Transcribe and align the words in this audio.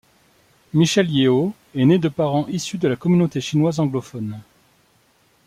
Michelle 0.73 1.11
Yeoh 1.11 1.53
est 1.75 1.85
née 1.85 1.99
de 1.99 2.07
parents 2.09 2.47
issus 2.47 2.79
de 2.79 2.87
la 2.87 2.95
communauté 2.95 3.39
chinoise 3.39 3.79
anglophone. 3.79 4.41